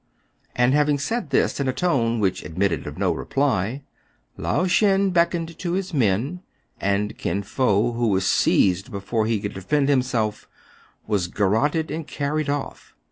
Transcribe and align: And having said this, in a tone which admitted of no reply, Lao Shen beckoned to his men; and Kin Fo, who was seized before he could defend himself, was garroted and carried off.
And 0.55 0.73
having 0.73 0.97
said 0.97 1.29
this, 1.29 1.59
in 1.59 1.67
a 1.67 1.73
tone 1.73 2.19
which 2.19 2.41
admitted 2.43 2.87
of 2.87 2.97
no 2.97 3.11
reply, 3.11 3.83
Lao 4.35 4.65
Shen 4.65 5.11
beckoned 5.11 5.59
to 5.59 5.73
his 5.73 5.93
men; 5.93 6.41
and 6.79 7.15
Kin 7.19 7.43
Fo, 7.43 7.91
who 7.91 8.07
was 8.07 8.25
seized 8.25 8.89
before 8.89 9.27
he 9.27 9.39
could 9.39 9.53
defend 9.53 9.89
himself, 9.89 10.47
was 11.05 11.27
garroted 11.27 11.91
and 11.91 12.07
carried 12.07 12.49
off. 12.49 12.95